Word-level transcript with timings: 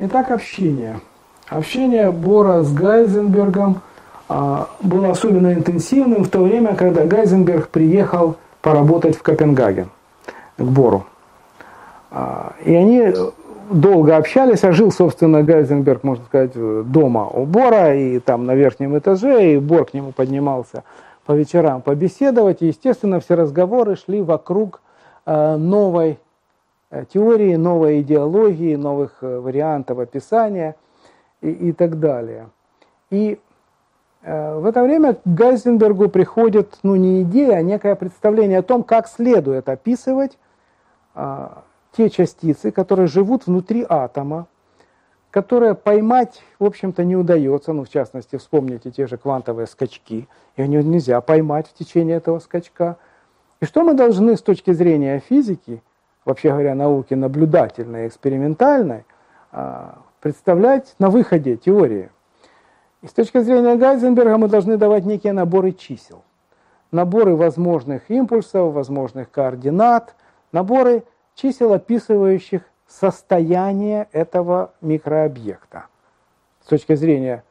Итак, 0.00 0.30
общение. 0.30 1.00
Общение 1.48 2.12
Бора 2.12 2.62
с 2.62 2.72
Гайзенбергом 2.72 3.80
а, 4.28 4.68
было 4.80 5.10
особенно 5.10 5.52
интенсивным 5.52 6.22
в 6.22 6.28
то 6.28 6.38
время, 6.38 6.76
когда 6.76 7.04
Гайзенберг 7.04 7.68
приехал 7.68 8.36
поработать 8.62 9.16
в 9.16 9.22
Копенгаген 9.24 9.88
к 10.56 10.62
Бору. 10.62 11.04
А, 12.12 12.52
и 12.64 12.72
они 12.72 13.12
долго 13.72 14.16
общались, 14.16 14.62
а 14.62 14.70
жил, 14.70 14.92
собственно, 14.92 15.42
Гайзенберг, 15.42 16.04
можно 16.04 16.24
сказать, 16.26 16.52
дома 16.54 17.26
у 17.26 17.44
Бора, 17.44 17.96
и 17.96 18.20
там 18.20 18.46
на 18.46 18.54
верхнем 18.54 18.96
этаже, 18.96 19.54
и 19.54 19.58
Бор 19.58 19.84
к 19.84 19.94
нему 19.94 20.12
поднимался 20.12 20.84
по 21.26 21.32
вечерам 21.32 21.82
побеседовать. 21.82 22.62
И, 22.62 22.66
естественно, 22.66 23.18
все 23.18 23.34
разговоры 23.34 23.96
шли 23.96 24.22
вокруг 24.22 24.80
а, 25.26 25.56
новой 25.56 26.20
теории, 26.90 27.56
новой 27.56 28.00
идеологии, 28.00 28.74
новых 28.74 29.18
э, 29.22 29.38
вариантов 29.38 29.98
описания 29.98 30.76
и, 31.40 31.50
и 31.50 31.72
так 31.72 32.00
далее. 32.00 32.48
И 33.10 33.38
э, 34.22 34.58
в 34.58 34.64
это 34.64 34.82
время 34.82 35.14
к 35.14 35.20
Гайзенбергу 35.24 36.08
приходит 36.08 36.78
ну, 36.82 36.96
не 36.96 37.22
идея, 37.22 37.56
а 37.56 37.62
некое 37.62 37.94
представление 37.94 38.60
о 38.60 38.62
том, 38.62 38.82
как 38.82 39.06
следует 39.06 39.68
описывать 39.68 40.38
э, 41.14 41.48
те 41.92 42.08
частицы, 42.08 42.70
которые 42.70 43.06
живут 43.06 43.46
внутри 43.46 43.84
атома, 43.86 44.46
которые 45.30 45.74
поймать, 45.74 46.42
в 46.58 46.64
общем-то, 46.64 47.04
не 47.04 47.16
удается. 47.16 47.74
Ну, 47.74 47.84
в 47.84 47.90
частности, 47.90 48.36
вспомните 48.36 48.90
те 48.90 49.06
же 49.06 49.18
квантовые 49.18 49.66
скачки. 49.66 50.26
Их 50.56 50.68
нельзя 50.68 51.20
поймать 51.20 51.68
в 51.68 51.74
течение 51.74 52.16
этого 52.16 52.38
скачка. 52.38 52.96
И 53.60 53.66
что 53.66 53.82
мы 53.82 53.92
должны 53.92 54.38
с 54.38 54.42
точки 54.42 54.72
зрения 54.72 55.18
физики– 55.18 55.82
вообще 56.28 56.50
говоря, 56.50 56.74
науки 56.74 57.14
наблюдательной, 57.14 58.06
экспериментальной, 58.06 59.04
а, 59.50 59.98
представлять 60.20 60.94
на 60.98 61.08
выходе 61.08 61.56
теории. 61.56 62.10
И 63.00 63.06
с 63.06 63.12
точки 63.12 63.38
зрения 63.40 63.76
Гайзенберга 63.76 64.36
мы 64.36 64.48
должны 64.48 64.76
давать 64.76 65.06
некие 65.06 65.32
наборы 65.32 65.72
чисел. 65.72 66.22
Наборы 66.90 67.34
возможных 67.34 68.10
импульсов, 68.10 68.74
возможных 68.74 69.30
координат, 69.30 70.14
наборы 70.52 71.04
чисел, 71.34 71.72
описывающих 71.72 72.62
состояние 72.86 74.08
этого 74.12 74.72
микрообъекта. 74.82 75.86
С 76.62 76.66
точки 76.66 76.94
зрения 76.94 77.42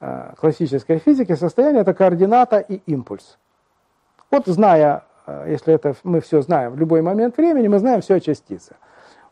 а, 0.00 0.32
классической 0.38 0.98
физики, 0.98 1.34
состояние– 1.34 1.80
это 1.82 1.92
координата 1.92 2.60
и 2.60 2.76
импульс. 2.86 3.36
Вот 4.30 4.46
зная 4.46 5.04
если 5.26 5.74
это 5.74 5.94
мы 6.02 6.20
все 6.20 6.42
знаем 6.42 6.72
в 6.72 6.78
любой 6.78 7.02
момент 7.02 7.36
времени, 7.36 7.68
мы 7.68 7.78
знаем 7.78 8.00
все 8.00 8.14
о 8.14 8.20
частице. 8.20 8.74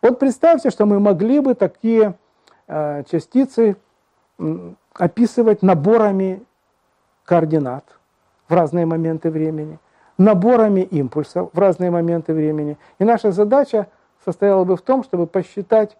Вот 0.02 0.18
представьте, 0.18 0.70
что 0.70 0.86
мы 0.86 1.00
могли 1.00 1.40
бы 1.40 1.54
такие 1.54 2.14
э, 2.68 3.02
частицы 3.10 3.76
описывать 4.94 5.62
наборами 5.62 6.42
координат 7.24 7.84
в 8.48 8.54
разные 8.54 8.86
моменты 8.86 9.30
времени, 9.30 9.78
наборами 10.16 10.80
импульсов 10.80 11.50
в 11.52 11.58
разные 11.58 11.90
моменты 11.90 12.32
времени. 12.32 12.78
И 12.98 13.04
наша 13.04 13.32
задача 13.32 13.88
состояла 14.24 14.64
бы 14.64 14.76
в 14.76 14.82
том, 14.82 15.04
чтобы 15.04 15.26
посчитать, 15.26 15.96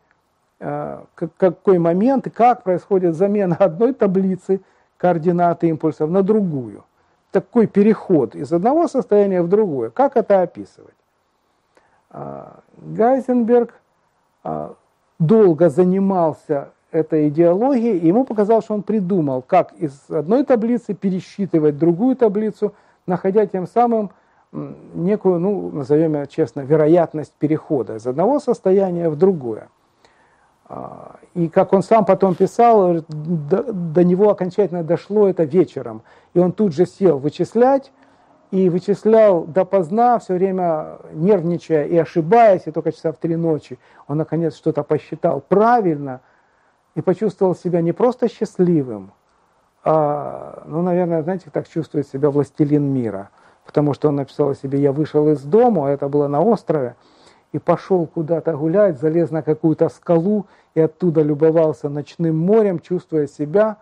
э, 0.60 1.02
какой 1.36 1.78
момент 1.78 2.26
и 2.26 2.30
как 2.30 2.62
происходит 2.62 3.14
замена 3.16 3.56
одной 3.58 3.92
таблицы 3.92 4.60
координат 4.96 5.64
импульсов 5.64 6.10
на 6.10 6.22
другую 6.22 6.84
такой 7.30 7.66
переход 7.66 8.34
из 8.34 8.52
одного 8.52 8.88
состояния 8.88 9.42
в 9.42 9.48
другое. 9.48 9.90
Как 9.90 10.16
это 10.16 10.42
описывать? 10.42 10.94
А, 12.10 12.60
Гайзенберг 12.78 13.74
а, 14.42 14.74
долго 15.18 15.68
занимался 15.68 16.70
этой 16.90 17.28
идеологией, 17.28 17.98
и 17.98 18.08
ему 18.08 18.24
показалось, 18.24 18.64
что 18.64 18.74
он 18.74 18.82
придумал, 18.82 19.42
как 19.42 19.72
из 19.74 19.92
одной 20.10 20.44
таблицы 20.44 20.94
пересчитывать 20.94 21.78
другую 21.78 22.16
таблицу, 22.16 22.74
находя 23.06 23.46
тем 23.46 23.66
самым 23.68 24.10
некую, 24.52 25.38
ну, 25.38 25.70
назовем 25.70 26.16
ее 26.16 26.26
честно, 26.26 26.60
вероятность 26.60 27.32
перехода 27.38 27.96
из 27.96 28.06
одного 28.06 28.40
состояния 28.40 29.08
в 29.08 29.16
другое. 29.16 29.68
А, 30.72 31.16
и 31.34 31.48
как 31.48 31.72
он 31.72 31.82
сам 31.82 32.04
потом 32.04 32.36
писал, 32.36 33.02
до, 33.08 33.72
до 33.72 34.04
него 34.04 34.30
окончательно 34.30 34.84
дошло 34.84 35.28
это 35.28 35.42
вечером. 35.42 36.02
И 36.32 36.38
он 36.38 36.52
тут 36.52 36.74
же 36.74 36.86
сел 36.86 37.18
вычислять, 37.18 37.90
и 38.52 38.68
вычислял 38.68 39.44
допоздна, 39.44 40.18
все 40.20 40.34
время 40.34 40.98
нервничая 41.12 41.86
и 41.86 41.96
ошибаясь, 41.96 42.62
и 42.66 42.70
только 42.70 42.92
часа 42.92 43.12
в 43.12 43.16
три 43.16 43.34
ночи 43.34 43.78
он 44.06 44.18
наконец 44.18 44.56
что-то 44.56 44.84
посчитал 44.84 45.40
правильно 45.40 46.20
и 46.94 47.00
почувствовал 47.00 47.56
себя 47.56 47.80
не 47.80 47.92
просто 47.92 48.28
счастливым, 48.28 49.12
а, 49.82 50.62
ну, 50.66 50.82
наверное, 50.82 51.22
знаете, 51.22 51.50
так 51.52 51.68
чувствует 51.68 52.06
себя 52.06 52.30
властелин 52.30 52.84
мира. 52.84 53.30
Потому 53.64 53.94
что 53.94 54.08
он 54.08 54.16
написал 54.16 54.50
о 54.50 54.54
себе 54.54 54.80
«Я 54.80 54.92
вышел 54.92 55.28
из 55.28 55.42
дома», 55.42 55.88
а 55.88 55.90
это 55.90 56.08
было 56.08 56.28
на 56.28 56.40
острове, 56.40 56.96
и 57.52 57.58
пошел 57.58 58.06
куда-то 58.06 58.56
гулять, 58.56 59.00
залез 59.00 59.30
на 59.30 59.42
какую-то 59.42 59.88
скалу 59.88 60.46
и 60.74 60.80
оттуда 60.80 61.22
любовался 61.22 61.88
ночным 61.88 62.36
морем, 62.36 62.78
чувствуя 62.78 63.26
себя 63.26 63.78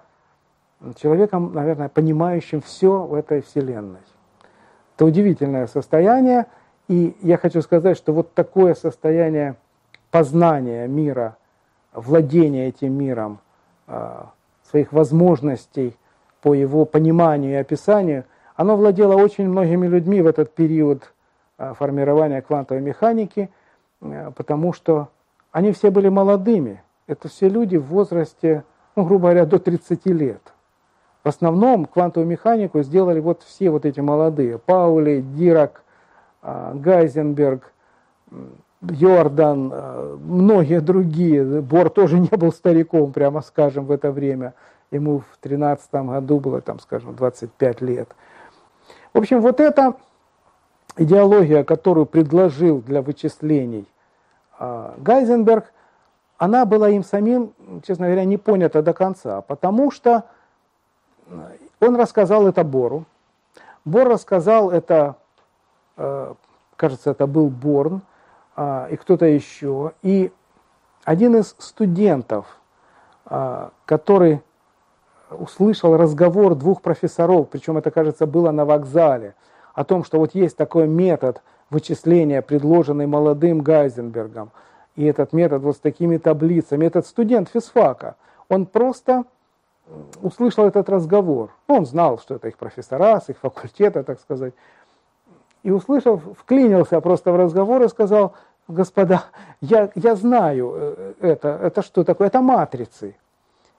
человеком, 0.96 1.52
наверное, 1.52 1.88
понимающим 1.88 2.60
все 2.60 3.02
в 3.02 3.14
этой 3.14 3.42
вселенной. 3.42 4.00
Это 4.96 5.04
удивительное 5.04 5.66
состояние, 5.66 6.46
и 6.88 7.16
я 7.20 7.36
хочу 7.36 7.62
сказать, 7.62 7.96
что 7.96 8.12
вот 8.12 8.34
такое 8.34 8.74
состояние 8.74 9.56
познания 10.10 10.86
мира, 10.86 11.36
владения 11.92 12.68
этим 12.68 12.94
миром, 12.94 13.40
а, 13.86 14.30
своих 14.70 14.92
возможностей 14.92 15.96
по 16.42 16.54
его 16.54 16.84
пониманию 16.84 17.52
и 17.52 17.56
описанию, 17.56 18.24
оно 18.56 18.76
владело 18.76 19.14
очень 19.14 19.48
многими 19.48 19.86
людьми 19.86 20.20
в 20.22 20.26
этот 20.26 20.54
период 20.54 21.12
формирования 21.58 22.40
квантовой 22.42 22.82
механики– 22.82 23.50
Э, 24.00 24.30
потому 24.34 24.72
что 24.72 25.08
они 25.52 25.72
все 25.72 25.90
были 25.90 26.08
молодыми. 26.08 26.82
Это 27.06 27.28
все 27.28 27.48
люди 27.48 27.76
в 27.76 27.86
возрасте, 27.86 28.64
ну, 28.96 29.04
грубо 29.04 29.28
говоря, 29.28 29.46
до 29.46 29.58
30 29.58 30.06
лет. 30.06 30.42
В 31.24 31.28
основном 31.28 31.86
квантовую 31.86 32.28
механику 32.28 32.82
сделали 32.82 33.20
вот 33.20 33.42
все 33.42 33.70
вот 33.70 33.84
эти 33.84 34.00
молодые. 34.00 34.58
Паули, 34.58 35.20
Дирак, 35.20 35.82
а, 36.42 36.74
Гайзенберг, 36.74 37.72
Йордан, 38.82 39.72
многие 40.22 40.80
другие. 40.80 41.60
Бор 41.62 41.90
тоже 41.90 42.18
не 42.20 42.28
был 42.28 42.52
стариком, 42.52 43.12
прямо 43.12 43.40
скажем, 43.40 43.86
в 43.86 43.90
это 43.90 44.12
время. 44.12 44.54
Ему 44.90 45.20
в 45.20 45.38
13 45.40 45.92
году 45.94 46.38
было, 46.38 46.60
там, 46.60 46.78
скажем, 46.78 47.14
25 47.16 47.80
лет. 47.80 48.08
В 49.12 49.18
общем, 49.18 49.40
вот 49.40 49.60
это 49.60 49.94
идеология, 50.98 51.64
которую 51.64 52.06
предложил 52.06 52.82
для 52.82 53.00
вычислений 53.00 53.86
а, 54.58 54.94
Гайзенберг, 54.98 55.72
она 56.36 56.66
была 56.66 56.90
им 56.90 57.02
самим, 57.02 57.52
честно 57.86 58.06
говоря, 58.06 58.24
не 58.24 58.36
понята 58.36 58.82
до 58.82 58.92
конца, 58.92 59.40
потому 59.40 59.90
что 59.90 60.24
он 61.80 61.96
рассказал 61.96 62.46
это 62.46 62.62
Бору. 62.62 63.04
Бор 63.84 64.08
рассказал 64.08 64.70
это, 64.70 65.16
э, 65.96 66.34
кажется, 66.76 67.10
это 67.10 67.26
был 67.26 67.48
Борн 67.48 68.02
а, 68.54 68.86
и 68.88 68.96
кто-то 68.96 69.26
еще. 69.26 69.92
И 70.02 70.32
один 71.04 71.36
из 71.36 71.56
студентов, 71.58 72.46
а, 73.26 73.72
который 73.84 74.40
услышал 75.30 75.96
разговор 75.96 76.54
двух 76.54 76.82
профессоров, 76.82 77.48
причем 77.50 77.78
это, 77.78 77.90
кажется, 77.90 78.26
было 78.26 78.52
на 78.52 78.64
вокзале– 78.64 79.34
о 79.78 79.84
том, 79.84 80.02
что 80.02 80.18
вот 80.18 80.34
есть 80.34 80.56
такой 80.56 80.88
метод 80.88 81.40
вычисления, 81.70 82.42
предложенный 82.42 83.06
молодым 83.06 83.60
Гайзенбергом, 83.60 84.50
и 84.96 85.04
этот 85.04 85.32
метод 85.32 85.62
вот 85.62 85.76
с 85.76 85.78
такими 85.78 86.16
таблицами, 86.16 86.84
этот 86.84 87.06
студент 87.06 87.48
физфака, 87.48 88.16
он 88.48 88.66
просто 88.66 89.22
услышал 90.20 90.66
этот 90.66 90.88
разговор. 90.88 91.50
Ну, 91.68 91.76
он 91.76 91.86
знал, 91.86 92.18
что 92.18 92.34
это 92.34 92.48
их 92.48 92.56
профессора, 92.56 93.20
с 93.20 93.28
их 93.28 93.38
факультета, 93.38 94.02
так 94.02 94.18
сказать. 94.18 94.52
И 95.62 95.70
услышав, 95.70 96.22
вклинился 96.36 97.00
просто 97.00 97.30
в 97.30 97.36
разговор 97.36 97.80
и 97.84 97.88
сказал, 97.88 98.34
господа, 98.66 99.26
я, 99.60 99.92
я 99.94 100.16
знаю 100.16 100.72
э, 100.74 101.12
это, 101.20 101.56
это 101.62 101.82
что 101.82 102.02
такое? 102.02 102.26
Это 102.26 102.40
матрицы. 102.40 103.14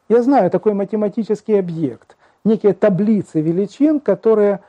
Я 0.07 0.23
знаю 0.23 0.49
такой 0.49 0.73
математический 0.73 1.59
объект, 1.59 2.15
некие 2.45 2.73
таблицы 2.73 3.41
величин, 3.41 3.99
которые 3.99 4.61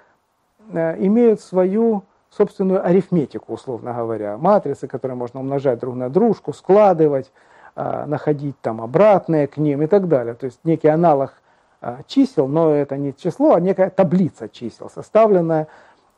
имеют 0.73 1.41
свою 1.41 2.05
собственную 2.31 2.85
арифметику, 2.85 3.55
условно 3.55 3.93
говоря. 3.93 4.37
Матрицы, 4.39 4.87
которые 4.87 5.17
можно 5.17 5.41
умножать 5.41 5.81
друг 5.81 5.97
на 5.97 6.09
дружку, 6.09 6.53
складывать, 6.53 7.31
э, 7.77 8.05
находить 8.07 8.59
там 8.61 8.81
обратные 8.81 9.47
к 9.47 9.57
ним 9.57 9.83
и 9.83 9.87
так 9.87 10.09
далее. 10.09 10.35
То 10.35 10.47
есть 10.47 10.61
некий 10.65 10.89
аналог 10.89 11.35
э, 11.83 11.99
чисел, 12.07 12.47
но 12.47 12.73
это 12.73 12.97
не 12.97 13.15
число, 13.15 13.55
а 13.55 13.61
некая 13.61 13.91
таблица 13.91 14.49
чисел, 14.49 14.91
составленная 14.95 15.67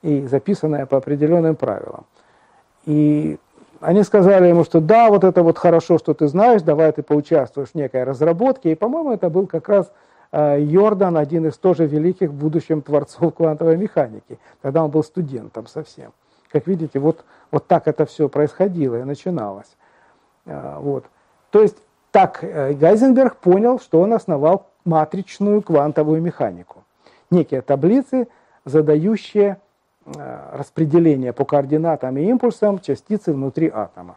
и 0.02 0.26
записанная 0.26 0.86
по 0.86 0.98
определенным 0.98 1.56
правилам. 1.56 2.04
И 2.84 3.38
они 3.80 4.02
сказали 4.02 4.48
ему, 4.48 4.64
что 4.64 4.80
да, 4.80 5.08
вот 5.08 5.24
это 5.24 5.42
вот 5.42 5.58
хорошо, 5.58 5.98
что 5.98 6.14
ты 6.14 6.28
знаешь, 6.28 6.62
давай 6.62 6.92
ты 6.92 7.02
поучаствуешь 7.02 7.70
в 7.70 7.74
некой 7.74 8.04
разработке. 8.04 8.72
И, 8.72 8.74
по-моему, 8.74 9.12
это 9.12 9.30
был 9.30 9.46
как 9.46 9.68
раз 9.68 9.86
э, 9.86 9.90
Йордан, 10.32 11.16
один 11.18 11.46
из 11.46 11.58
тоже 11.58 11.86
великих 11.86 12.30
в 12.30 12.82
творцов 12.82 13.34
квантовой 13.34 13.76
механики. 13.76 14.38
Тогда 14.62 14.84
он 14.84 14.90
был 14.90 15.04
студентом 15.04 15.66
совсем. 15.66 16.12
Как 16.52 16.66
видите, 16.66 16.98
вот, 16.98 17.24
вот 17.50 17.66
так 17.66 17.88
это 17.88 18.04
все 18.06 18.28
происходило 18.28 19.00
и 19.00 19.04
начиналось. 19.04 19.76
Э, 20.44 20.76
вот. 20.78 21.04
То 21.50 21.62
есть 21.62 21.76
так 22.10 22.42
э, 22.42 22.74
Гайзенберг 22.74 23.36
понял, 23.36 23.80
что 23.80 24.00
он 24.00 24.12
основал 24.12 24.66
матричную 24.84 25.62
квантовую 25.62 26.20
механику. 26.20 26.84
Некие 27.30 27.62
таблицы, 27.62 28.28
задающие 28.66 29.58
э, 30.04 30.38
распределение 30.52 31.32
по 31.32 31.44
координатам 31.46 32.18
и 32.18 32.24
импульсам 32.24 32.78
частицы 32.80 33.32
внутри 33.32 33.70
атома. 33.72 34.16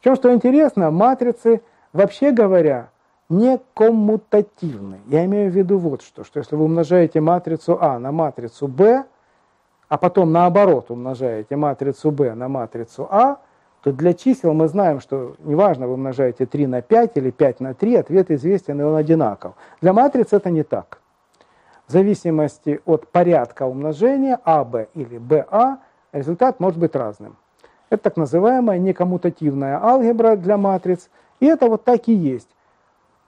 Причем, 0.00 0.16
что 0.16 0.34
интересно, 0.34 0.90
матрицы, 0.90 1.60
вообще 1.92 2.32
говоря, 2.32 2.90
не 3.28 3.60
коммутативны. 3.74 5.00
Я 5.06 5.24
имею 5.24 5.50
в 5.50 5.54
виду 5.54 5.78
вот 5.78 6.02
что, 6.02 6.24
что 6.24 6.38
если 6.38 6.56
вы 6.56 6.64
умножаете 6.64 7.20
матрицу 7.20 7.78
А 7.80 7.98
на 7.98 8.12
матрицу 8.12 8.68
Б, 8.68 9.04
а 9.88 9.98
потом 9.98 10.32
наоборот 10.32 10.90
умножаете 10.90 11.56
матрицу 11.56 12.10
B 12.10 12.34
на 12.34 12.48
матрицу 12.48 13.08
А, 13.10 13.38
то 13.82 13.92
для 13.92 14.14
чисел 14.14 14.52
мы 14.52 14.68
знаем, 14.68 15.00
что 15.00 15.36
неважно, 15.44 15.86
вы 15.86 15.94
умножаете 15.94 16.46
3 16.46 16.66
на 16.66 16.82
5 16.82 17.12
или 17.16 17.30
5 17.30 17.60
на 17.60 17.74
3, 17.74 17.96
ответ 17.96 18.30
известен, 18.30 18.80
и 18.80 18.84
он 18.84 18.96
одинаков. 18.96 19.54
Для 19.80 19.92
матриц 19.92 20.32
это 20.32 20.50
не 20.50 20.64
так. 20.64 21.00
В 21.86 21.92
зависимости 21.92 22.80
от 22.84 23.06
порядка 23.08 23.64
умножения 23.64 24.40
АБ 24.42 24.88
или 24.94 25.18
БА, 25.18 25.78
результат 26.12 26.58
может 26.58 26.80
быть 26.80 26.96
разным. 26.96 27.36
Это 27.88 28.04
так 28.04 28.16
называемая 28.16 28.80
некоммутативная 28.80 29.80
алгебра 29.80 30.34
для 30.34 30.56
матриц, 30.56 31.08
и 31.38 31.46
это 31.46 31.68
вот 31.68 31.84
так 31.84 32.08
и 32.08 32.12
есть. 32.12 32.48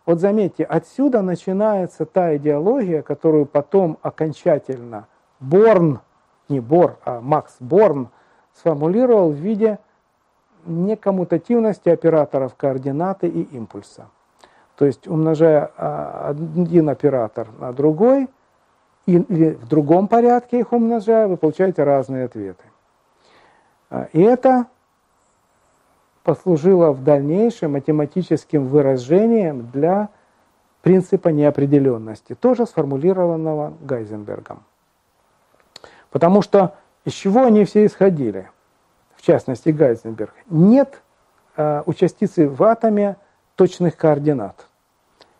Вот 0.08 0.20
заметьте, 0.20 0.64
отсюда 0.64 1.20
начинается 1.20 2.06
та 2.06 2.34
идеология, 2.38 3.02
которую 3.02 3.44
потом 3.44 3.98
окончательно 4.00 5.06
Борн 5.38 6.00
не 6.48 6.60
Бор, 6.60 6.96
а 7.04 7.20
Макс 7.20 7.56
Борн 7.60 8.08
сформулировал 8.54 9.32
в 9.32 9.34
виде 9.34 9.78
некоммутативности 10.64 11.90
операторов 11.90 12.54
координаты 12.54 13.28
и 13.28 13.42
импульса. 13.54 14.06
То 14.76 14.86
есть 14.86 15.06
умножая 15.06 15.70
а, 15.76 16.30
один 16.30 16.88
оператор 16.88 17.48
на 17.58 17.74
другой, 17.74 18.30
или 19.04 19.58
в 19.60 19.68
другом 19.68 20.08
порядке 20.08 20.60
их 20.60 20.72
умножая, 20.72 21.28
вы 21.28 21.36
получаете 21.36 21.82
разные 21.82 22.24
ответы. 22.24 22.64
А, 23.90 24.08
и 24.14 24.22
это 24.22 24.68
послужило 26.28 26.92
в 26.92 27.02
дальнейшем 27.02 27.72
математическим 27.72 28.66
выражением 28.66 29.70
для 29.72 30.10
принципа 30.82 31.30
неопределенности, 31.30 32.34
тоже 32.34 32.66
сформулированного 32.66 33.72
Гайзенбергом. 33.80 34.62
Потому 36.10 36.42
что 36.42 36.74
из 37.06 37.14
чего 37.14 37.44
они 37.44 37.64
все 37.64 37.86
исходили, 37.86 38.50
в 39.16 39.22
частности 39.22 39.70
Гайзенберг? 39.70 40.34
Нет 40.50 41.00
э, 41.56 41.82
у 41.86 41.94
частицы 41.94 42.46
в 42.46 42.62
атоме 42.62 43.16
точных 43.56 43.96
координат. 43.96 44.66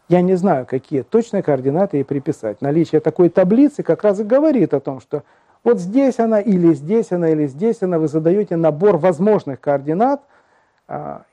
Я 0.08 0.22
не 0.22 0.36
знаю, 0.36 0.64
какие 0.64 1.02
точные 1.02 1.42
координаты 1.42 1.98
ей 1.98 2.04
приписать. 2.04 2.62
Наличие 2.62 3.02
такой 3.02 3.28
таблицы 3.28 3.82
как 3.82 4.04
раз 4.04 4.20
и 4.20 4.24
говорит 4.24 4.72
о 4.72 4.80
том, 4.80 5.02
что 5.02 5.22
вот 5.64 5.80
здесь 5.80 6.18
она, 6.18 6.40
или 6.40 6.72
здесь 6.72 7.12
она, 7.12 7.28
или 7.28 7.46
здесь 7.46 7.82
она, 7.82 7.98
вы 7.98 8.08
задаете 8.08 8.56
набор 8.56 8.96
возможных 8.96 9.60
координат 9.60 10.22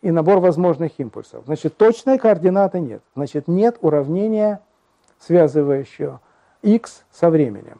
и 0.01 0.11
набор 0.11 0.39
возможных 0.39 0.99
импульсов. 0.99 1.45
Значит, 1.45 1.77
точной 1.77 2.17
координаты 2.17 2.79
нет. 2.79 3.01
Значит, 3.15 3.47
нет 3.47 3.77
уравнения, 3.81 4.59
связывающего 5.19 6.19
x 6.61 7.03
со 7.11 7.29
временем. 7.29 7.79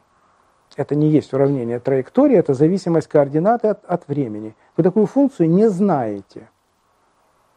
Это 0.76 0.94
не 0.94 1.08
есть 1.08 1.32
уравнение 1.32 1.78
траектории, 1.80 2.36
это 2.36 2.54
зависимость 2.54 3.08
координаты 3.08 3.68
от, 3.68 3.84
от 3.84 4.08
времени. 4.08 4.54
Вы 4.76 4.84
такую 4.84 5.06
функцию 5.06 5.50
не 5.50 5.68
знаете. 5.68 6.48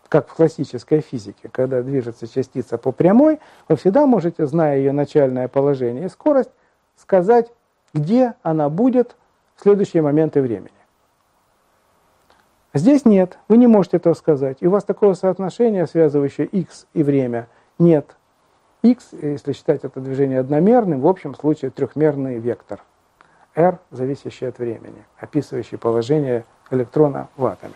Как 0.08 0.28
в 0.28 0.34
классической 0.34 1.02
физике, 1.02 1.50
когда 1.50 1.84
движется 1.84 2.28
частица 2.28 2.78
по 2.78 2.92
прямой, 2.92 3.40
вы 3.68 3.76
всегда 3.76 4.06
можете, 4.06 4.48
зная 4.48 4.78
ее 4.78 4.92
начальное 4.92 5.48
положение 5.48 6.06
и 6.06 6.10
скорость, 6.10 6.50
сказать, 6.96 7.52
где 7.94 8.34
она 8.42 8.70
будет 8.70 9.16
в 9.56 9.62
следующие 9.62 10.02
моменты 10.02 10.42
времени. 10.42 10.79
Здесь 12.80 13.04
нет, 13.04 13.38
вы 13.50 13.58
не 13.58 13.68
можете 13.68 13.98
этого 13.98 14.14
сказать. 14.14 14.60
И 14.62 14.68
у 14.68 14.72
вас 14.72 14.86
такого 14.86 15.14
соотношения, 15.14 15.86
связывающее 15.86 16.48
x 16.48 16.88
и 16.94 17.04
время, 17.04 17.50
нет. 17.78 18.16
x, 18.84 19.10
если 19.22 19.52
считать 19.52 19.84
это 19.84 20.00
движение 20.00 20.40
одномерным, 20.40 21.02
в 21.02 21.08
общем 21.08 21.36
случае 21.36 21.72
трехмерный 21.72 22.40
вектор 22.40 22.80
r, 23.54 23.80
зависящий 23.92 24.48
от 24.48 24.60
времени, 24.60 25.04
описывающий 25.20 25.78
положение 25.78 26.46
электрона 26.72 27.28
в 27.36 27.46
атоме. 27.46 27.74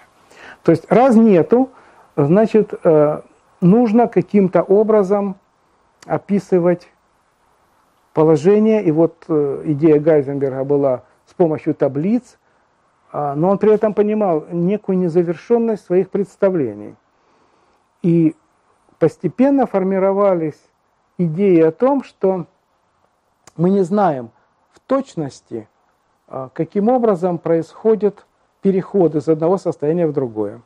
То 0.64 0.72
есть 0.72 0.90
раз 0.90 1.18
нету, 1.18 1.70
значит, 2.16 2.74
э, 2.86 3.22
нужно 3.60 4.08
каким-то 4.08 4.62
образом 4.62 5.36
описывать 6.06 6.88
положение. 8.14 8.82
И 8.86 8.92
вот 8.92 9.26
э, 9.28 9.64
идея 9.66 10.00
Гайзенберга 10.00 10.64
была 10.64 11.04
с 11.26 11.34
помощью 11.34 11.76
таблиц, 11.76 12.38
но 13.14 13.50
он 13.50 13.58
при 13.60 13.72
этом 13.72 13.94
понимал 13.94 14.46
некую 14.52 14.98
незавершенность 14.98 15.86
своих 15.86 16.10
представлений. 16.10 16.96
И 18.02 18.36
постепенно 18.98 19.66
формировались 19.68 20.60
идеи 21.18 21.62
о 21.62 21.72
том, 21.72 22.04
что 22.04 22.48
мы 23.56 23.70
не 23.70 23.84
знаем 23.84 24.32
в 24.72 24.80
точности, 24.80 25.68
а, 26.28 26.50
каким 26.54 26.90
образом 26.90 27.38
происходит 27.38 28.26
переход 28.62 29.16
из 29.16 29.28
одного 29.28 29.58
состояния 29.58 30.08
в 30.08 30.14
другое. 30.14 30.62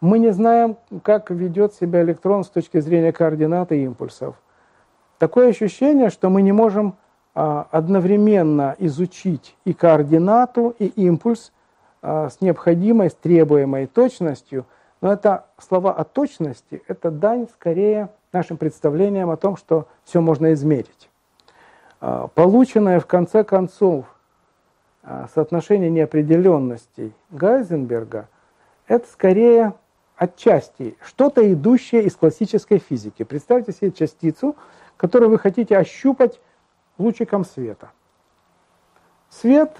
Мы 0.00 0.18
не 0.18 0.32
знаем, 0.32 0.76
как 1.02 1.30
ведет 1.30 1.74
себя 1.74 2.02
электрон 2.02 2.44
с 2.44 2.48
точки 2.48 2.80
зрения 2.80 3.12
координаты 3.12 3.82
импульсов. 3.82 4.36
Такое 5.18 5.48
ощущение, 5.48 6.10
что 6.10 6.28
мы 6.28 6.42
не 6.42 6.52
можем 6.52 6.96
а, 7.34 7.66
одновременно 7.70 8.76
изучить 8.78 9.56
и 9.64 9.72
координату, 9.72 10.74
и 10.78 10.86
импульс 10.86 11.50
а, 11.50 11.57
с 12.02 12.40
необходимой, 12.40 13.10
с 13.10 13.14
требуемой 13.14 13.86
точностью. 13.86 14.66
Но 15.00 15.12
это 15.12 15.46
слова 15.58 15.92
о 15.92 16.04
точности, 16.04 16.82
это 16.88 17.10
дань 17.10 17.48
скорее 17.52 18.08
нашим 18.32 18.56
представлениям 18.56 19.30
о 19.30 19.36
том, 19.36 19.56
что 19.56 19.86
все 20.04 20.20
можно 20.20 20.52
измерить. 20.52 21.08
Полученное 22.34 23.00
в 23.00 23.06
конце 23.06 23.42
концов 23.42 24.04
а, 25.02 25.26
соотношение 25.34 25.88
неопределенностей 25.88 27.14
Гайзенберга– 27.30 28.28
это 28.86 29.08
скорее 29.08 29.72
отчасти 30.16 30.98
что-то 31.02 31.50
идущее 31.50 32.02
из 32.02 32.14
классической 32.14 32.78
физики. 32.78 33.22
Представьте 33.22 33.72
себе 33.72 33.90
частицу, 33.90 34.54
которую 34.98 35.30
вы 35.30 35.38
хотите 35.38 35.78
ощупать 35.78 36.40
лучиком 36.98 37.46
света. 37.46 37.90
Свет 39.30 39.76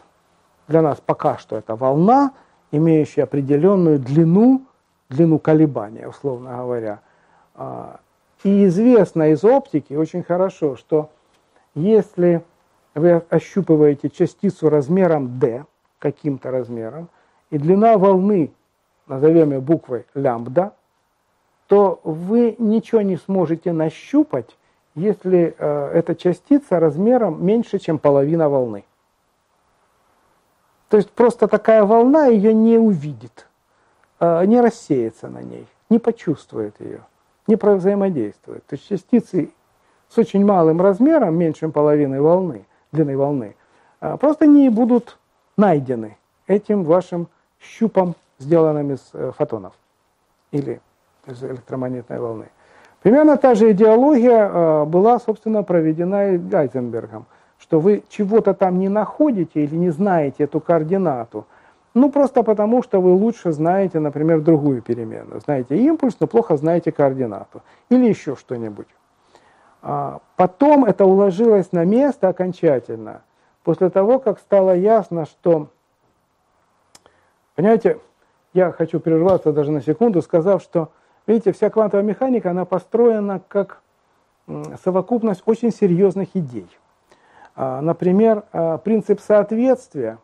для 0.68 0.82
нас 0.82 1.00
пока 1.04 1.38
что 1.38 1.56
это 1.56 1.74
волна, 1.74 2.32
имеющая 2.70 3.24
определенную 3.24 3.98
длину, 3.98 4.62
длину 5.08 5.38
колебания, 5.38 6.06
условно 6.06 6.56
говоря. 6.56 7.00
А, 7.54 8.00
и 8.44 8.66
известно 8.66 9.30
из 9.30 9.42
оптики 9.44 9.94
очень 9.94 10.22
хорошо, 10.22 10.76
что 10.76 11.10
если 11.74 12.42
вы 12.94 13.22
ощупываете 13.30 14.10
частицу 14.10 14.68
размером 14.68 15.38
d, 15.38 15.64
каким-то 15.98 16.50
размером, 16.50 17.08
и 17.50 17.58
длина 17.58 17.96
волны, 17.96 18.52
назовем 19.06 19.52
ее 19.52 19.60
буквой 19.60 20.04
лямбда, 20.14 20.72
то 21.66 22.00
вы 22.04 22.54
ничего 22.58 23.00
не 23.00 23.16
сможете 23.16 23.72
нащупать, 23.72 24.56
если 24.94 25.54
э, 25.56 25.90
эта 25.94 26.14
частица 26.14 26.80
размером 26.80 27.44
меньше, 27.44 27.78
чем 27.78 27.98
половина 27.98 28.48
волны. 28.48 28.84
То 30.88 30.96
есть 30.96 31.10
просто 31.10 31.48
такая 31.48 31.84
волна 31.84 32.26
ее 32.26 32.54
не 32.54 32.78
увидит, 32.78 33.46
э, 34.20 34.44
не 34.46 34.60
рассеется 34.60 35.28
на 35.28 35.42
ней, 35.42 35.66
не 35.90 35.98
почувствует 35.98 36.80
ее, 36.80 37.02
не 37.46 37.56
взаимодействует. 37.56 38.64
То 38.66 38.74
есть 38.74 38.88
частицы 38.88 39.50
с 40.08 40.16
очень 40.16 40.44
малым 40.44 40.80
размером, 40.80 41.36
меньше 41.36 41.68
половины 41.68 42.22
волны, 42.22 42.64
длины 42.92 43.16
волны, 43.16 43.54
а, 44.00 44.16
просто 44.16 44.46
не 44.46 44.70
будут 44.70 45.18
найдены 45.58 46.16
этим 46.46 46.84
вашим 46.84 47.28
щупом, 47.60 48.14
сделанным 48.38 48.92
из 48.92 49.10
э, 49.12 49.32
фотонов 49.36 49.74
или 50.52 50.80
из 51.26 51.42
электромагнитной 51.42 52.18
волны. 52.18 52.48
Примерно 53.02 53.36
та 53.36 53.54
же 53.54 53.72
идеология 53.72 54.84
была, 54.84 55.20
собственно, 55.20 55.62
проведена 55.62 56.34
и 56.34 56.38
Гайзенбергом, 56.38 57.26
что 57.58 57.80
вы 57.80 58.02
чего-то 58.08 58.54
там 58.54 58.78
не 58.78 58.88
находите 58.88 59.64
или 59.64 59.76
не 59.76 59.90
знаете 59.90 60.44
эту 60.44 60.60
координату, 60.60 61.46
Ну, 61.94 62.10
просто 62.12 62.44
потому, 62.44 62.82
что 62.82 63.00
вы 63.00 63.12
лучше 63.12 63.50
знаете, 63.50 63.98
например, 63.98 64.40
другую 64.40 64.82
переменную. 64.82 65.40
Знаете 65.40 65.76
импульс, 65.76 66.16
но 66.20 66.26
плохо 66.26 66.56
знаете 66.56 66.92
координату. 66.92 67.62
Или 67.90 68.06
еще 68.06 68.36
что-нибудь. 68.36 68.86
А 69.82 70.20
потом 70.36 70.84
это 70.84 71.04
уложилось 71.04 71.72
на 71.72 71.84
место 71.84 72.28
окончательно, 72.28 73.22
после 73.64 73.90
того, 73.90 74.18
как 74.18 74.38
стало 74.38 74.76
ясно, 74.76 75.24
что, 75.24 75.68
понимаете, 77.56 77.98
я 78.54 78.70
хочу 78.70 79.00
прерваться 79.00 79.52
даже 79.52 79.72
на 79.72 79.80
секунду, 79.80 80.22
сказав, 80.22 80.62
что, 80.62 80.90
видите, 81.26 81.52
вся 81.52 81.68
квантовая 81.68 82.04
механика, 82.04 82.50
она 82.50 82.64
построена 82.64 83.40
как 83.48 83.80
совокупность 84.84 85.42
очень 85.46 85.72
серьезных 85.72 86.28
идей. 86.34 86.68
А, 87.60 87.80
например, 87.80 88.44
а, 88.52 88.78
принцип 88.78 89.20
соответствия, 89.20 90.18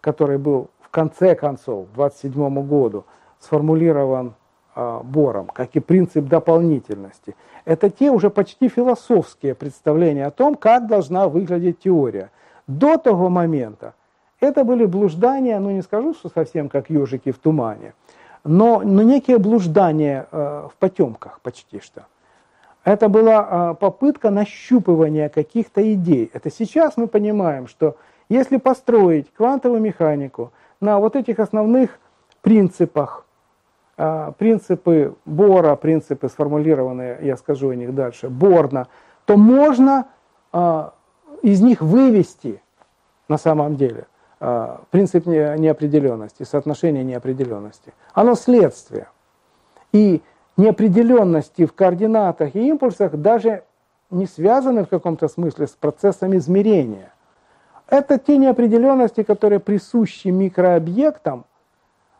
который 0.00 0.38
был 0.38 0.70
в 0.80 0.88
конце 0.88 1.36
концов, 1.36 1.86
к 1.86 1.94
27 1.94 2.66
году, 2.66 3.04
сформулирован 3.38 4.34
а, 4.74 5.00
Бором, 5.04 5.46
как 5.46 5.76
и 5.76 5.80
принцип 5.80 6.24
дополнительности. 6.24 7.36
Это 7.64 7.90
те 7.90 8.10
уже 8.10 8.28
почти 8.28 8.68
философские 8.68 9.54
представления 9.54 10.26
о 10.26 10.32
том, 10.32 10.56
как 10.56 10.88
должна 10.88 11.28
выглядеть 11.28 11.78
теория. 11.78 12.32
До 12.66 12.96
того 12.96 13.28
момента 13.28 13.94
это 14.40 14.64
были 14.64 14.84
блуждания, 14.84 15.60
ну 15.60 15.70
не 15.70 15.82
скажу, 15.82 16.12
что 16.12 16.28
совсем 16.28 16.68
как 16.68 16.90
ежики 16.90 17.30
в 17.30 17.38
тумане, 17.38 17.94
но, 18.42 18.82
но 18.84 19.02
некие 19.02 19.38
блуждания 19.38 20.26
э, 20.32 20.68
в 20.72 20.76
потемках 20.80 21.38
почти 21.40 21.78
что. 21.78 22.06
Это 22.88 23.10
была 23.10 23.48
э, 23.50 23.74
попытка 23.78 24.30
нащупывания 24.30 25.28
каких-то 25.28 25.92
идей. 25.92 26.30
Это 26.32 26.50
сейчас 26.50 26.96
мы 26.96 27.06
понимаем, 27.06 27.66
что 27.66 27.96
если 28.30 28.56
построить 28.56 29.30
квантовую 29.34 29.82
механику 29.82 30.52
на 30.80 30.98
вот 30.98 31.14
этих 31.14 31.38
основных 31.38 31.98
принципах, 32.40 33.26
э, 33.98 34.32
принципы 34.38 35.14
Бора, 35.26 35.76
принципы 35.76 36.30
сформулированные, 36.30 37.18
я 37.20 37.36
скажу 37.36 37.68
о 37.68 37.74
них 37.74 37.94
дальше, 37.94 38.30
Борна, 38.30 38.86
то 39.26 39.36
можно 39.36 40.06
э, 40.54 40.88
из 41.42 41.60
них 41.60 41.82
вывести 41.82 42.62
на 43.28 43.36
самом 43.36 43.76
деле– 43.76 44.06
а, 44.40 44.82
принцип 44.92 45.26
неопределенности, 45.26 46.44
соотношение 46.44 47.02
неопределенности. 47.02 47.92
Оно 48.14 48.36
следствие. 48.36 49.08
И 49.92 50.22
неопределенности 50.58 51.64
в 51.64 51.72
координатах 51.72 52.54
и 52.54 52.68
импульсах 52.68 53.16
даже 53.16 53.62
не 54.10 54.26
связаны 54.26 54.84
в 54.84 54.88
каком-то 54.88 55.28
смысле 55.28 55.66
с 55.66 55.70
процессом 55.70 56.36
измерения. 56.36 57.12
Это 57.88 58.18
те 58.18 58.36
неопределенности, 58.36 59.22
которые 59.22 59.60
присущи 59.60 60.28
микрообъектам 60.28 61.46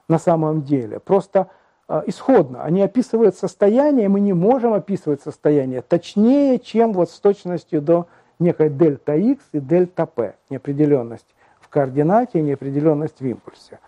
на 0.09 0.19
самом 0.19 0.63
деле. 0.63 1.01
Просто 1.01 1.49
э, 1.89 2.03
исходно. 2.07 2.63
Они 2.63 2.81
описывают 2.81 3.37
состояние, 3.37 4.09
мы 4.09 4.21
не 4.21 4.33
можем 4.33 4.73
описывать 4.73 5.21
состояние 5.21 5.83
точнее, 5.83 6.59
чем 6.59 6.93
вот 6.93 7.11
с 7.11 7.21
точностью 7.21 7.83
до 7.83 8.07
некой 8.39 8.71
дельта 8.71 9.15
x 9.15 9.43
и 9.53 9.61
дельта 9.61 10.07
p 10.07 10.37
неопределенности 10.49 11.35
в 11.61 11.69
координате 11.69 12.39
и 12.39 12.43
неопределенность 12.43 13.21
в 13.21 13.27
импульсе. 13.27 13.79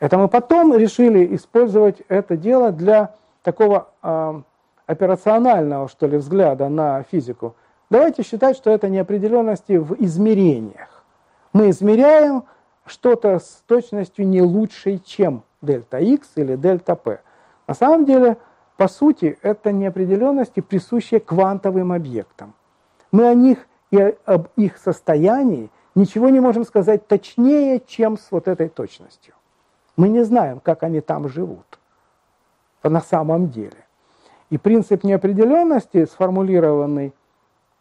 Это 0.00 0.18
мы 0.18 0.28
потом 0.28 0.76
решили 0.76 1.34
использовать 1.36 2.02
это 2.08 2.36
дело 2.36 2.72
для 2.72 3.14
такого 3.42 3.88
э, 4.02 4.42
операционального, 4.86 5.88
что 5.88 6.06
ли, 6.06 6.16
взгляда 6.16 6.68
на 6.68 7.02
физику. 7.02 7.56
Давайте 7.90 8.22
считать, 8.22 8.56
что 8.56 8.70
это 8.70 8.88
неопределенности 8.88 9.76
в 9.76 9.94
измерениях. 10.02 11.04
Мы 11.52 11.70
измеряем 11.70 12.44
что-то 12.86 13.38
с 13.38 13.62
точностью 13.66 14.26
не 14.26 14.42
лучшей, 14.42 14.98
чем 14.98 15.42
дельта 15.60 15.98
x 15.98 16.30
или 16.36 16.56
дельта 16.56 16.96
p. 16.96 17.20
На 17.66 17.74
самом 17.74 18.04
деле, 18.04 18.38
по 18.76 18.88
сути, 18.88 19.38
это 19.42 19.72
неопределенности, 19.72 20.60
присущие 20.60 21.20
квантовым 21.20 21.92
объектам. 21.92 22.54
Мы 23.12 23.28
о 23.28 23.34
них 23.34 23.66
и 23.90 24.16
об 24.24 24.48
их 24.56 24.78
состоянии 24.78 25.70
ничего 25.94 26.30
не 26.30 26.40
можем 26.40 26.64
сказать 26.64 27.06
точнее, 27.06 27.80
чем 27.86 28.16
с 28.16 28.28
вот 28.30 28.48
этой 28.48 28.70
точностью. 28.70 29.34
Мы 29.96 30.08
не 30.08 30.24
знаем, 30.24 30.60
как 30.60 30.82
они 30.82 31.02
там 31.02 31.28
живут 31.28 31.78
на 32.88 33.00
самом 33.00 33.50
деле. 33.50 33.76
И 34.50 34.58
принцип 34.58 35.04
неопределенности, 35.04 36.04
сформулированный 36.04 37.12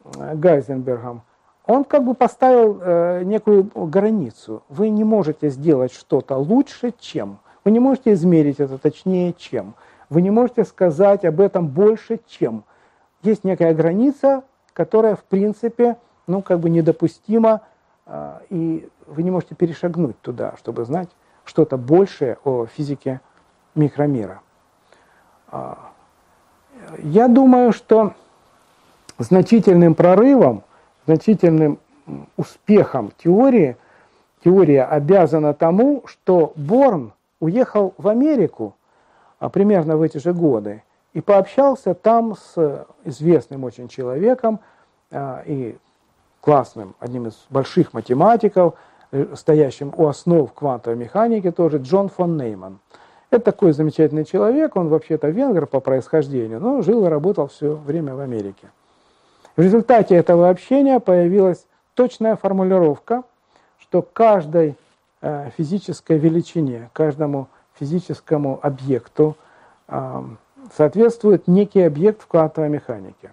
э, 0.03 0.35
Гайзенбергом, 0.35 1.23
он 1.65 1.83
как 1.83 2.03
бы 2.03 2.13
поставил 2.13 2.79
э, 2.81 3.23
некую 3.23 3.69
границу. 3.75 4.63
Вы 4.69 4.89
не 4.89 5.03
можете 5.03 5.49
сделать 5.49 5.93
что-то 5.93 6.37
лучше, 6.37 6.93
чем. 6.99 7.39
Вы 7.63 7.71
не 7.71 7.79
можете 7.79 8.13
измерить 8.13 8.59
это 8.59 8.77
точнее, 8.77 9.33
чем. 9.33 9.75
Вы 10.09 10.21
не 10.21 10.31
можете 10.31 10.65
сказать 10.65 11.23
об 11.25 11.39
этом 11.39 11.67
больше, 11.67 12.19
чем. 12.27 12.63
Есть 13.21 13.43
некая 13.43 13.73
граница, 13.73 14.43
которая, 14.73 15.15
в 15.15 15.23
принципе, 15.23 15.97
ну, 16.27 16.41
как 16.41 16.59
бы 16.59 16.69
недопустима 16.69 17.61
а, 18.05 18.41
и 18.49 18.89
вы 19.07 19.23
не 19.23 19.31
можете 19.31 19.55
перешагнуть 19.55 20.19
туда, 20.21 20.55
чтобы 20.57 20.85
знать 20.85 21.09
что-то 21.45 21.77
большее 21.77 22.37
о 22.43 22.65
физике 22.65 23.21
микромира. 23.75 24.41
А, 25.51 25.77
я 26.99 27.27
думаю, 27.27 27.73
что 27.73 28.13
значительным 29.17 29.93
прорывом, 29.95 30.63
значительным 31.05 31.79
успехом 32.37 33.11
теории, 33.17 33.77
теория 34.43 34.83
обязана 34.83 35.53
тому, 35.53 36.03
что 36.07 36.53
Борн 36.55 37.13
уехал 37.39 37.93
в 37.97 38.07
Америку 38.07 38.75
а, 39.39 39.49
примерно 39.49 39.97
в 39.97 40.01
эти 40.01 40.17
же 40.17 40.33
годы 40.33 40.83
и 41.13 41.21
пообщался 41.21 41.93
там 41.93 42.35
с 42.35 42.85
известным 43.03 43.65
очень 43.65 43.89
человеком 43.89 44.61
и 45.13 45.77
классным, 46.41 46.95
одним 46.99 47.27
из 47.27 47.45
больших 47.49 47.93
математиков, 47.93 48.73
э, 49.11 49.35
стоящим 49.35 49.93
у 49.95 50.07
основ 50.07 50.51
квантовой 50.53 50.97
механики 50.97 51.51
тоже, 51.51 51.77
Джон 51.77 52.09
фон 52.09 52.35
Нейман. 52.37 52.79
Это 53.31 53.45
такой 53.45 53.71
замечательный 53.71 54.25
человек, 54.25 54.75
он 54.75 54.89
вообще-то 54.89 55.29
венгер 55.29 55.65
по 55.65 55.79
происхождению, 55.79 56.59
но 56.59 56.81
жил 56.81 57.05
и 57.05 57.09
работал 57.09 57.47
все 57.47 57.75
время 57.75 58.13
в 58.13 58.19
Америке. 58.19 58.69
В 59.55 59.61
результате 59.61 60.15
этого 60.15 60.49
общения 60.49 60.99
появилась 60.99 61.65
точная 61.93 62.35
формулировка, 62.35 63.23
что 63.79 64.01
каждой 64.01 64.75
э, 65.21 65.49
физической 65.57 66.17
величине, 66.17 66.89
каждому 66.91 67.47
физическому 67.79 68.59
объекту 68.61 69.37
э, 69.87 70.23
соответствует 70.75 71.47
некий 71.47 71.81
объект 71.81 72.21
в 72.21 72.27
квантовой 72.27 72.69
механике. 72.69 73.31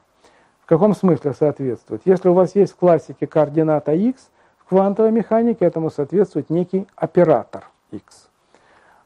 В 0.62 0.67
каком 0.67 0.95
смысле 0.95 1.35
соответствует? 1.35 2.02
Если 2.05 2.28
у 2.28 2.35
вас 2.35 2.55
есть 2.55 2.73
в 2.73 2.76
классике 2.76 3.26
координата 3.26 3.93
x, 3.93 4.31
в 4.59 4.69
квантовой 4.69 5.11
механике 5.11 5.64
этому 5.64 5.90
соответствует 5.90 6.50
некий 6.50 6.87
оператор 6.95 7.64
x. 7.90 8.28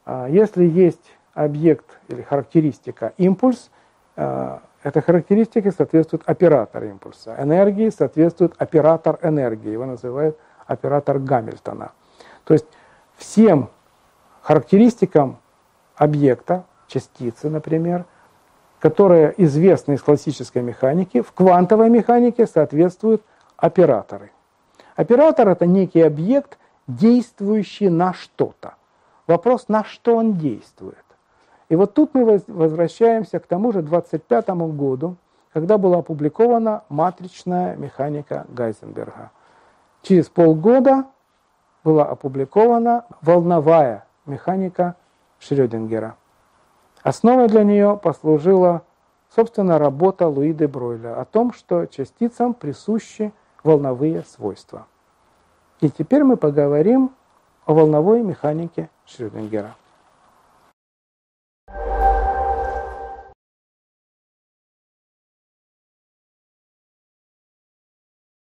А 0.05 0.27
если 0.27 0.65
есть 0.65 1.13
объект 1.33 1.99
или 2.07 2.21
характеристика 2.21 3.13
импульс, 3.17 3.69
а, 4.15 4.61
этой 4.83 5.01
характеристике 5.01 5.71
соответствует 5.71 6.23
оператор 6.25 6.83
импульса. 6.83 7.35
Энергии 7.39 7.89
соответствует 7.89 8.53
оператор 8.57 9.17
энергии, 9.21 9.69
его 9.69 9.85
называют 9.85 10.37
оператор 10.67 11.19
Гамильтона. 11.19 11.91
То 12.43 12.53
есть 12.53 12.65
всем 13.15 13.69
характеристикам 14.41 15.39
объекта, 15.95 16.65
частицы, 16.87 17.49
например, 17.49 18.05
которые 18.79 19.33
известны 19.37 19.93
из 19.93 20.01
классической 20.01 20.61
механики, 20.61 21.21
в 21.21 21.31
квантовой 21.31 21.89
механике 21.89 22.45
соответствуют 22.45 23.23
операторы. 23.55 24.31
Оператор– 24.95 25.47
это 25.49 25.65
некий 25.65 26.01
объект, 26.01 26.57
действующий 26.87 27.89
на 27.89 28.13
что-то. 28.13 28.75
Вопрос, 29.27 29.67
на 29.67 29.83
что 29.83 30.17
он 30.17 30.33
действует. 30.33 30.97
И 31.69 31.75
вот 31.75 31.93
тут 31.93 32.13
мы 32.13 32.41
возвращаемся 32.47 33.39
к 33.39 33.47
тому 33.47 33.71
же 33.71 33.81
25 33.81 34.49
году, 34.75 35.15
когда 35.53 35.77
была 35.77 35.99
опубликована 35.99 36.83
матричная 36.89 37.75
механика 37.75 38.45
Гайзенберга. 38.49 39.31
Через 40.01 40.27
полгода 40.29 41.05
была 41.83 42.05
опубликована 42.05 43.05
волновая 43.21 44.05
механика 44.25 44.95
Шрёдингера. 45.39 46.15
Основой 47.01 47.47
для 47.47 47.63
нее 47.63 47.99
послужила, 48.01 48.81
собственно, 49.33 49.77
работа 49.77 50.27
Луи 50.27 50.53
де 50.53 50.67
Бройля 50.67 51.19
о 51.19 51.25
том, 51.25 51.53
что 51.53 51.85
частицам 51.85 52.53
присущи 52.53 53.33
волновые 53.63 54.23
свойства. 54.23 54.87
И 55.81 55.89
теперь 55.89 56.23
мы 56.23 56.37
поговорим 56.37 57.11
о 57.65 57.73
волновой 57.73 58.21
механике 58.21 58.89
Шрёдингера. 59.05 59.75